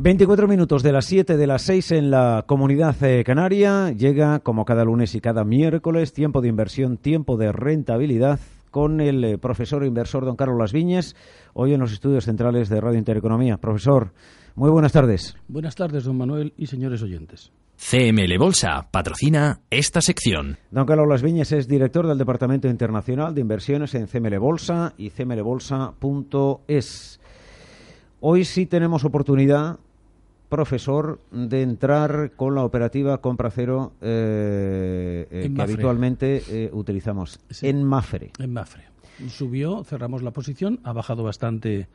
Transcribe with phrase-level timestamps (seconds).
[0.00, 3.90] 24 minutos de las 7 de las 6 en la comunidad eh, canaria.
[3.90, 8.38] Llega, como cada lunes y cada miércoles, tiempo de inversión, tiempo de rentabilidad
[8.70, 11.16] con el eh, profesor inversor don Carlos Las Viñes,
[11.52, 13.56] hoy en los estudios centrales de Radio Intereconomía.
[13.56, 14.12] Profesor,
[14.54, 15.36] muy buenas tardes.
[15.48, 17.50] Buenas tardes, don Manuel y señores oyentes.
[17.76, 20.58] CML Bolsa patrocina esta sección.
[20.70, 25.10] Don Carlos Las Viñes es director del Departamento Internacional de Inversiones en CML Bolsa y
[25.10, 25.58] cmlbolsa.es.
[28.20, 29.78] Hoy sí tenemos oportunidad
[30.48, 37.84] profesor, de entrar con la operativa compra cero eh, eh, que habitualmente eh, utilizamos en
[37.84, 38.32] Mafre.
[38.38, 38.84] En Mafre.
[39.28, 41.88] Subió, cerramos la posición, ha bajado bastante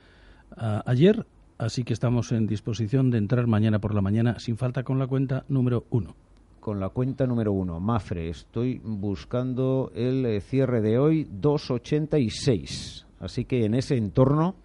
[0.86, 1.26] ayer,
[1.58, 5.08] así que estamos en disposición de entrar mañana por la mañana sin falta con la
[5.08, 6.16] cuenta número uno.
[6.60, 8.30] Con la cuenta número uno, Mafre.
[8.30, 13.06] Estoy buscando el cierre de hoy, 2.86.
[13.20, 14.56] Así que en ese entorno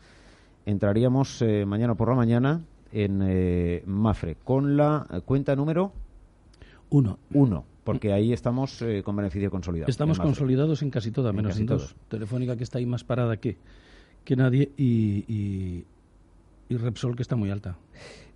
[0.67, 2.61] entraríamos mañana por la mañana
[2.93, 5.93] en eh, Mafre con la cuenta número
[6.91, 7.19] uno.
[7.33, 9.91] Uno, porque ahí estamos eh, con beneficio consolidado.
[9.91, 11.95] Estamos consolidados en casi toda, menos en, dos.
[12.09, 13.57] Telefónica que está ahí más parada que,
[14.25, 15.85] que nadie y,
[16.69, 17.77] y, Repsol que está muy alta.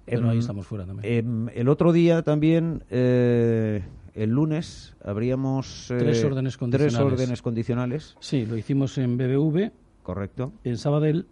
[0.04, 1.14] Pero ahí em, estamos fuera también.
[1.14, 3.82] Em, el otro día también, eh,
[4.14, 5.86] el lunes, habríamos...
[5.88, 6.98] tres órdenes condicionales.
[6.98, 8.16] Tres órdenes condicionales.
[8.20, 9.70] Sí, lo hicimos en BBV.
[10.02, 10.52] Correcto.
[10.64, 11.26] En Sabadell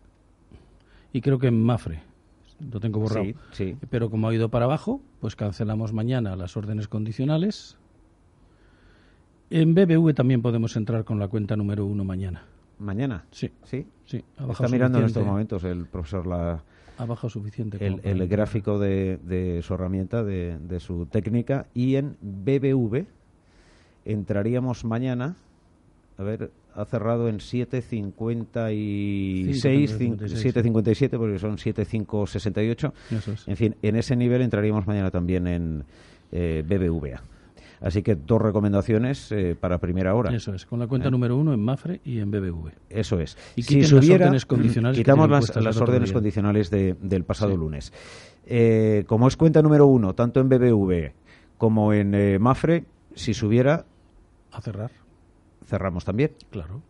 [1.12, 2.09] y creo que en Mafre
[2.72, 3.26] lo tengo borrado.
[3.52, 7.76] Sí, Pero como ha ido para abajo, pues cancelamos mañana las órdenes condicionales.
[9.50, 12.44] En BBV también podemos entrar con la cuenta número uno mañana.
[12.78, 13.24] ¿Mañana?
[13.30, 13.50] Sí.
[13.64, 13.86] ¿Sí?
[14.06, 16.62] sí Está mirando en estos momentos el profesor la...
[16.98, 17.78] Ha bajado suficiente.
[17.84, 21.66] El, gráfico de, su herramienta, de, de su técnica.
[21.74, 23.06] Y en BBV
[24.04, 25.36] entraríamos mañana...
[26.18, 32.92] A ver, ha cerrado en 7.56, 7.57 porque son 7.568.
[33.46, 35.84] En fin, en ese nivel entraríamos mañana también en
[36.32, 37.22] eh, BBVA.
[37.80, 40.34] Así que dos recomendaciones eh, para primera hora.
[40.34, 41.10] Eso es, con la cuenta ¿Eh?
[41.10, 42.72] número uno en Mafre y en BBV.
[42.90, 43.38] Eso es.
[43.56, 47.90] Y si subiera, órdenes condicionales quitamos las, órdenes condicionales del pasado lunes.
[49.06, 51.12] como es cuenta número uno, tanto en BBV
[51.56, 53.86] como en Mafre, si subiera...
[54.52, 54.99] A cerrar
[55.64, 56.32] cerramos también.
[56.50, 56.82] Claro.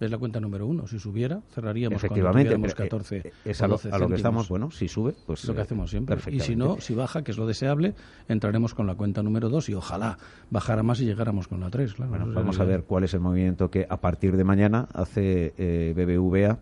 [0.00, 0.86] Es la cuenta número uno.
[0.86, 5.14] Si subiera, cerraríamos Efectivamente, cuando 14 eh, es a, lo, que estamos, bueno, si sube,
[5.26, 5.44] pues...
[5.44, 6.18] Lo que hacemos siempre.
[6.30, 7.94] Y si no, si baja, que es lo deseable,
[8.28, 10.18] entraremos con la cuenta número dos y ojalá
[10.50, 11.94] bajara más y llegáramos con la tres.
[11.94, 15.52] Claro, bueno, vamos a ver cuál es el movimiento que a partir de mañana hace
[15.58, 16.58] eh, BBVA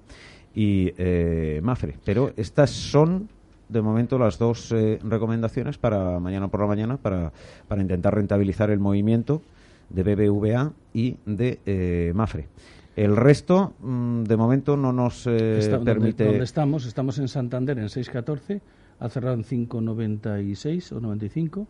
[0.54, 1.98] y eh, Mafre.
[2.04, 3.28] Pero estas son
[3.68, 4.70] de momento las dos
[5.02, 7.32] recomendaciones para mañana por la mañana para,
[7.68, 9.42] para intentar rentabilizar el movimiento
[9.88, 12.48] de BBVA y de eh, Mafre.
[12.96, 16.24] El resto, mm, de momento, no nos eh, permite.
[16.24, 16.86] ¿Dónde estamos?
[16.86, 18.60] Estamos en Santander en 6.14,
[18.98, 21.66] ha cerrado en 5.96 o 95.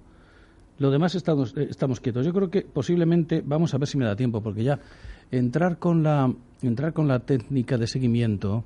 [0.78, 2.24] Lo demás estamos, eh, estamos quietos.
[2.24, 4.78] Yo creo que posiblemente, vamos a ver si me da tiempo, porque ya
[5.32, 8.64] entrar con la, entrar con la técnica de seguimiento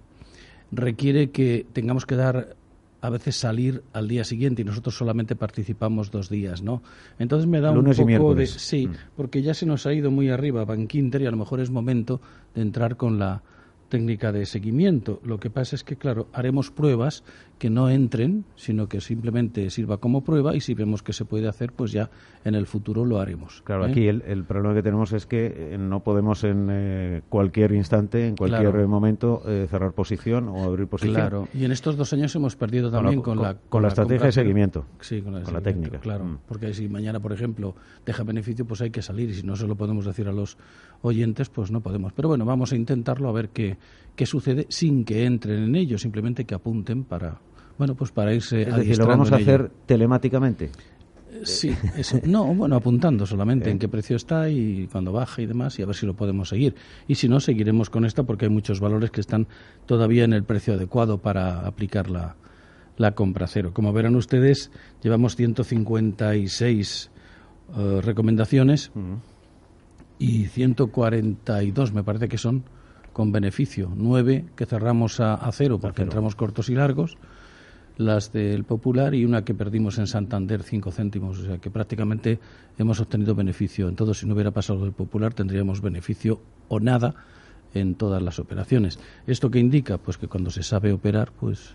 [0.72, 2.56] requiere que tengamos que dar
[3.00, 6.82] a veces salir al día siguiente y nosotros solamente participamos dos días, ¿no?
[7.18, 8.92] Entonces me da un poco de sí, mm.
[9.16, 11.70] porque ya se nos ha ido muy arriba Bank Inter y a lo mejor es
[11.70, 12.20] momento
[12.54, 13.42] de entrar con la
[13.90, 15.20] técnica de seguimiento.
[15.22, 17.22] Lo que pasa es que, claro, haremos pruebas
[17.58, 21.46] que no entren, sino que simplemente sirva como prueba y si vemos que se puede
[21.46, 22.08] hacer, pues ya
[22.42, 23.60] en el futuro lo haremos.
[23.66, 23.90] Claro, ¿eh?
[23.90, 28.36] aquí el, problema que tenemos es que eh, no podemos en eh, cualquier instante, en
[28.36, 31.16] cualquier momento, cerrar posición o abrir posición.
[31.16, 34.32] Claro, y en estos dos años hemos perdido también con, la, con, la, estrategia de
[34.32, 34.86] seguimiento.
[35.00, 35.98] Sí, con la, técnica.
[35.98, 36.38] Claro, mm.
[36.48, 37.74] porque si mañana, por ejemplo,
[38.06, 40.56] deja beneficio, pues hay que salir y si no se lo podemos decir a los
[41.02, 42.14] oyentes, pues no podemos.
[42.14, 43.76] Pero bueno, vamos a intentarlo a ver qué,
[44.16, 47.40] qué sucede sin que entren en ello, simplemente que apunten para
[47.78, 50.70] bueno, pues para irse es decir, lo vamos a hacer telemáticamente.
[51.32, 51.74] Eh, sí,
[52.24, 55.86] no, bueno, apuntando solamente en qué precio está y cuando baja y demás y a
[55.86, 56.74] ver si lo podemos seguir.
[57.08, 59.46] Y si no, seguiremos con esta porque hay muchos valores que están
[59.86, 62.36] todavía en el precio adecuado para aplicar la,
[62.98, 63.70] la compra cero.
[63.72, 64.70] Como verán ustedes,
[65.02, 67.10] llevamos 156
[67.68, 68.92] uh, recomendaciones
[70.18, 72.64] y 142 me parece que son
[73.12, 73.92] con beneficio.
[73.96, 77.16] Nueve que cerramos a, cero porque entramos cortos y largos
[77.96, 81.38] las del Popular y una que perdimos en Santander, cinco céntimos.
[81.38, 82.38] O sea que prácticamente
[82.78, 83.88] hemos obtenido beneficio.
[83.88, 87.14] En todo, si no hubiera pasado del Popular, tendríamos beneficio o nada
[87.74, 88.98] en todas las operaciones.
[89.26, 89.98] ¿Esto qué indica?
[89.98, 91.74] Pues que cuando se sabe operar, pues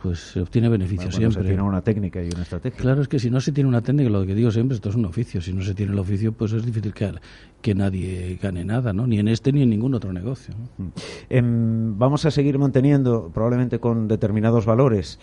[0.00, 1.42] pues se obtiene beneficio siempre.
[1.42, 2.78] Se tiene una técnica y una estrategia.
[2.78, 4.94] Claro, es que si no se tiene una técnica, lo que digo siempre, esto es
[4.94, 5.40] un oficio.
[5.40, 7.12] Si no se tiene el oficio, pues es difícil que,
[7.60, 9.06] que nadie gane nada, ¿no?
[9.06, 10.54] Ni en este ni en ningún otro negocio.
[10.78, 10.86] Mm.
[11.28, 15.18] Em, vamos a seguir manteniendo, probablemente con determinados valores,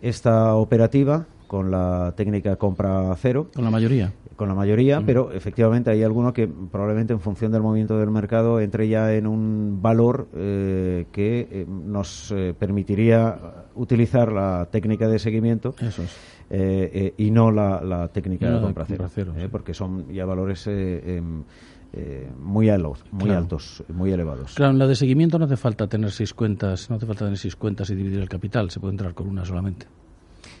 [0.00, 3.50] esta operativa con la técnica compra cero.
[3.54, 4.10] Con la mayoría.
[4.36, 8.58] Con la mayoría, pero efectivamente hay alguno que probablemente en función del movimiento del mercado
[8.58, 15.18] entre ya en un valor eh, que eh, nos eh, permitiría utilizar la técnica de
[15.18, 15.74] seguimiento
[17.18, 21.44] y no la, técnica de compra cero, porque son ya valores em,
[22.40, 24.54] muy, altos, muy altos, muy elevados.
[24.54, 27.36] Claro, en la de seguimiento no hace falta tener seis cuentas, no hace falta tener
[27.36, 29.86] seis cuentas y dividir el capital, se puede entrar con una solamente.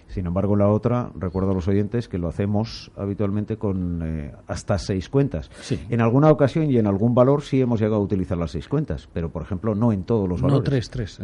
[0.08, 4.78] Sin embargo, la otra, recuerdo a los oyentes que lo hacemos habitualmente con eh, hasta
[4.78, 5.50] seis cuentas.
[5.88, 9.08] En alguna ocasión y en algún valor sí hemos llegado a utilizar las seis cuentas,
[9.12, 10.60] pero por ejemplo no en todos los valores.
[10.60, 11.18] No, tres, tres.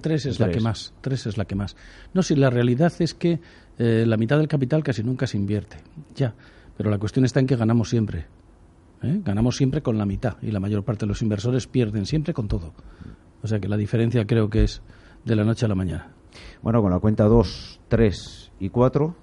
[0.00, 0.92] tres es la que más.
[1.00, 1.76] Tres es la que más.
[2.12, 3.40] No, si la realidad es que
[3.78, 5.78] eh, la mitad del capital casi nunca se invierte.
[6.14, 6.34] Ya.
[6.76, 8.26] Pero la cuestión está en que ganamos siempre.
[9.02, 9.20] ¿eh?
[9.24, 12.48] Ganamos siempre con la mitad y la mayor parte de los inversores pierden siempre con
[12.48, 12.72] todo.
[13.42, 14.82] O sea que la diferencia creo que es
[15.24, 16.13] de la noche a la mañana.
[16.62, 19.14] Bueno, con la cuenta 2, 3 y 4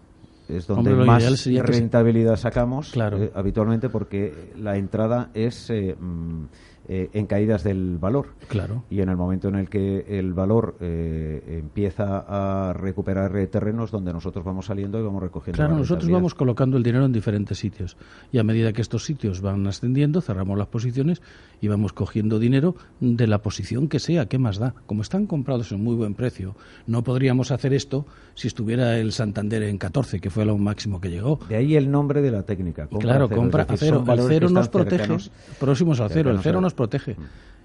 [0.50, 6.46] es donde más rentabilidad sacamos eh, habitualmente porque la entrada es eh, mm,
[6.88, 8.28] eh, en caídas del valor.
[8.48, 8.84] Claro.
[8.90, 14.14] Y en el momento en el que el valor eh, empieza a recuperar terrenos donde
[14.14, 15.58] nosotros vamos saliendo y vamos recogiendo.
[15.58, 17.98] Claro, nosotros vamos colocando el dinero en diferentes sitios.
[18.32, 21.22] Y a medida que estos sitios van ascendiendo, cerramos las posiciones
[21.62, 24.26] y vamos cogiendo dinero de la posición que sea.
[24.28, 24.74] ¿Qué más da?
[24.86, 26.56] Como están comprados en muy buen precio,
[26.88, 31.10] no podríamos hacer esto si estuviera el Santander en 14, que fue lo máximo que
[31.10, 31.40] llegó.
[31.48, 32.88] De ahí el nombre de la técnica.
[32.88, 34.04] claro, compra a cero.
[34.08, 35.18] El cero nos protege.
[35.60, 36.32] Próximos al cero.
[36.32, 37.16] El cero nos protege.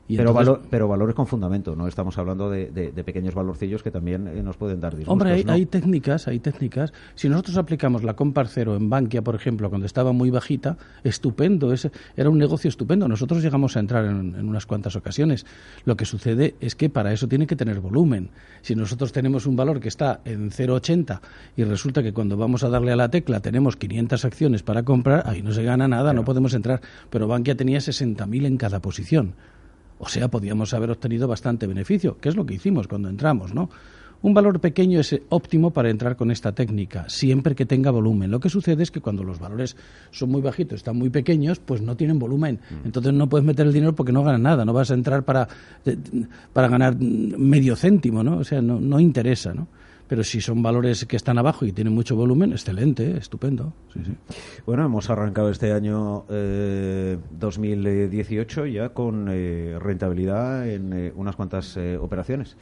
[0.09, 4.57] Pero, pero valores con fundamento, no estamos hablando de, pequeños valorcillos que también eh, nos
[4.57, 5.13] pueden dar disgustos.
[5.13, 6.93] Hombre, hay, técnicas, hay técnicas.
[7.15, 11.73] Si nosotros aplicamos la compar cero en Bankia, por ejemplo, cuando estaba muy bajita, estupendo,
[11.73, 13.09] ese, era un negocio estupendo.
[13.09, 15.47] Nosotros llegamos a entrar en, en, unas cuantas ocasiones.
[15.85, 18.31] Lo que sucede es que para eso tiene que tener volumen.
[18.63, 21.21] Si nosotros tenemos un valor que está en 0,80
[21.57, 25.25] y resulta que cuando vamos a darle a la tecla tenemos 500 acciones para comprar,
[25.27, 26.81] ahí no se gana nada, no podemos entrar.
[27.11, 29.35] Pero Bankia tenía 60.000 en cada posición.
[29.99, 33.71] O sea, podíamos haber obtenido bastante beneficio, que es lo que hicimos cuando entramos, ¿no?
[34.23, 38.31] Un valor pequeño es óptimo para entrar con esta técnica, siempre que tenga volumen.
[38.31, 39.77] Lo que sucede es que cuando los valores
[40.11, 42.59] son muy bajitos, están muy pequeños, pues no tienen volumen.
[42.71, 42.87] Mm.
[42.87, 45.47] Entonces no puedes meter el dinero porque no ganas nada, no vas a entrar para,
[45.85, 45.97] eh,
[46.53, 48.39] para ganar medio céntimo, ¿no?
[48.39, 49.69] O sea, no, no interesa, ¿no?
[50.09, 53.73] Pero si son valores que están abajo y tienen mucho volumen, excelente, estupendo.
[54.65, 61.79] Bueno, hemos arrancado este año 2018 eh, ya con eh, rentabilidad en eh, unas cuantas
[62.01, 62.57] operaciones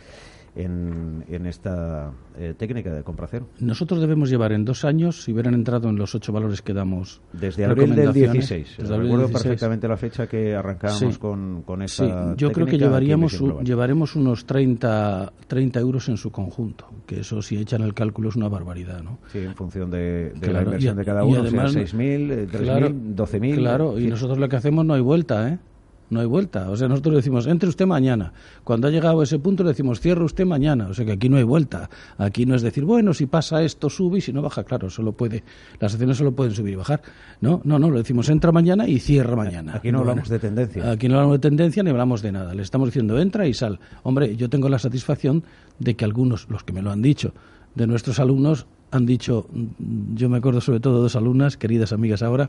[0.57, 3.49] en, en esta eh, técnica de compra cero.
[3.61, 7.21] Nosotros debemos llevar en dos años, si hubieran entrado en los ocho valores que damos.
[7.33, 8.79] Desde abril del 16.
[8.79, 12.31] Recuerdo perfectamente la fecha que arrancábamos con, con esa.
[12.31, 17.43] Sí, yo creo que llevaríamos llevaremos unos 30, 30 euros en su conjunto, que eso,
[17.43, 19.19] si echan el cálculo, es una barbaridad, ¿no?
[19.33, 23.55] Sí, en función de, la inversión de cada uno, además, sea 6.000, 3.000, claro, 12.000.
[23.57, 25.59] Claro, y nosotros lo que hacemos no hay vuelta, ¿eh?
[26.15, 26.71] No hay vuelta.
[26.71, 28.33] O sea, nosotros decimos, entre usted mañana.
[28.65, 30.89] Cuando ha llegado a ese punto, le decimos, cierre usted mañana.
[30.89, 31.91] O sea, que aquí no hay vuelta.
[32.17, 35.13] Aquí no es decir, bueno, si pasa esto, sube y si no baja, claro, solo
[35.13, 35.45] puede,
[35.79, 37.03] las acciones solo pueden subir y bajar.
[37.41, 39.77] No, no, no, le decimos, entra mañana y cierra mañana.
[39.77, 40.91] Aquí no hablamos de tendencia.
[40.91, 42.55] Aquí no hablamos de tendencia ni hablamos de nada.
[42.55, 43.81] Le estamos diciendo, entra y sal.
[44.05, 45.45] Hombre, yo tengo la satisfacción
[45.79, 47.35] de que algunos, los que me lo han dicho,
[47.75, 49.49] de nuestros alumnos, han dicho,
[50.15, 52.49] yo me acuerdo sobre todo de dos alumnas, queridas amigas ahora,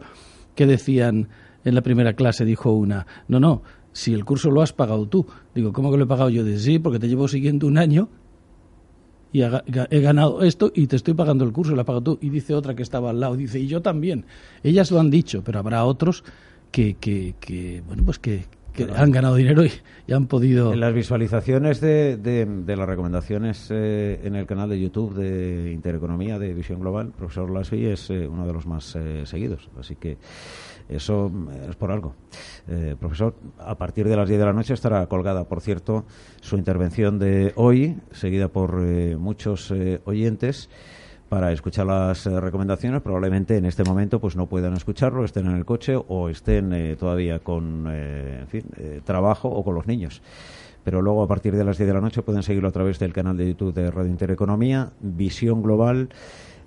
[0.55, 1.29] que decían,
[1.63, 5.25] en la primera clase dijo una, no, no, si el curso lo has pagado tú.
[5.53, 6.43] Digo, ¿cómo que lo he pagado yo?
[6.43, 8.09] Dice, sí, porque te llevo siguiendo un año
[9.31, 12.19] y he ganado esto y te estoy pagando el curso, lo has pagado tú.
[12.21, 14.25] Y dice otra que estaba al lado, dice, y yo también.
[14.63, 16.23] Ellas lo han dicho, pero habrá otros
[16.71, 18.45] que, que, que bueno, pues que,
[18.95, 20.73] han ganado dinero y, han podido...
[20.73, 26.37] En las visualizaciones de, de, las recomendaciones eh, en el canal de YouTube de Intereconomía
[26.39, 29.69] de Visión Global, profesor Lasvi es eh, uno de los más eh, seguidos.
[29.79, 30.17] Así que
[30.89, 32.15] eso mm, es por algo.
[32.67, 36.05] Eh, profesor, a partir de las 10 de la noche estará colgada, por cierto,
[36.41, 40.69] su intervención de hoy, seguida por eh, muchos eh, oyentes
[41.29, 43.01] para escuchar las recomendaciones.
[43.01, 47.39] Probablemente en este momento pues no puedan escucharlo, estén en el coche o estén todavía
[47.39, 48.63] con en fin,
[49.03, 50.21] trabajo o con los niños.
[50.83, 53.11] Pero luego a partir de las 10 de la noche pueden seguirlo a través del
[53.11, 56.09] canal de YouTube de Radio Intereconomía, Visión Global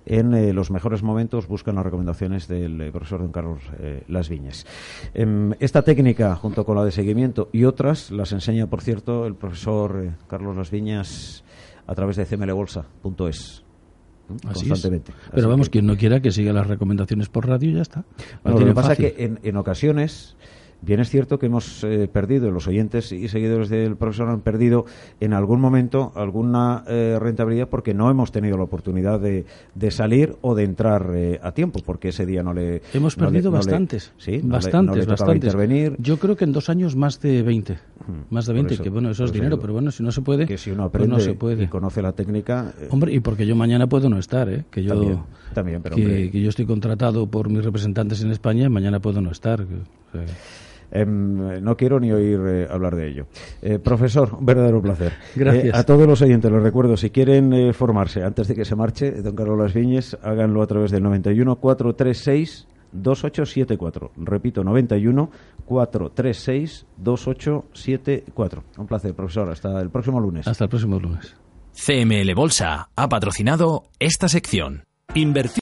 [0.08, 4.30] en eh, los mejores momentos buscan las recomendaciones del eh, profesor don Carlos eh, Las
[4.30, 4.66] Viñas.
[5.12, 9.34] Em, esta técnica, junto con la de seguimiento y otras, las enseña, por cierto, el
[9.34, 11.44] profesor Carlos Las Viñas
[11.86, 13.67] a través de cmlbolsa.es.
[14.28, 15.12] constantemente.
[15.32, 18.04] Pero vamos, quien no quiera que siga las recomendaciones por radio, ya está.
[18.44, 20.36] lo que pasa es que en, en ocasiones
[20.80, 24.84] Bien es cierto que hemos eh, perdido, los oyentes y seguidores del profesor han perdido
[25.18, 29.44] en algún momento alguna eh, rentabilidad porque no hemos tenido la oportunidad de,
[29.74, 32.80] de salir o de entrar eh, a tiempo, porque ese día no le...
[32.94, 34.12] Hemos no le- perdido no le- bastantes.
[34.18, 35.52] sí, no bastantes, no le bastantes.
[35.52, 35.96] intervenir.
[35.98, 37.76] Yo creo que en dos años más de 20.
[38.30, 40.12] Más de por 20, eso- que bueno, eso es dinero, digo pero bueno, si no
[40.12, 41.64] se puede, que si uno pues aprende no se puede.
[41.64, 42.72] y conoce la técnica...
[42.80, 44.64] eh, Hombre, y porque yo mañana puedo no estar, ¿eh?
[44.70, 45.18] Que yo, También,
[45.54, 49.32] también, pero que, que yo estoy contratado por mis representantes en España mañana puedo no
[49.32, 49.66] estar.
[49.66, 50.36] que- o sea,
[50.90, 53.26] Em, no quiero ni oír eh, hablar de ello.
[53.60, 55.12] Eh, profesor, un verdadero placer.
[55.36, 55.66] Gracias.
[55.66, 58.74] Eh, a todos los oyentes les recuerdo, si quieren eh, formarse antes de que se
[58.74, 64.12] marche, don Carlos Las Viñes, háganlo a través del 91 436 2874.
[64.16, 65.30] Repito, 91
[65.64, 68.64] 436 2874.
[68.78, 69.50] Un placer, profesor.
[69.50, 70.46] Hasta el próximo lunes.
[70.48, 71.34] hasta el próximo lunes.
[71.74, 74.84] CML Bolsa ha patrocinado esta sección.
[75.14, 75.52] Invertir